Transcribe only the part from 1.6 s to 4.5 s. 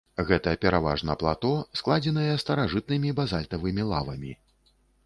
складзеныя старажытнымі базальтавымі лавамі.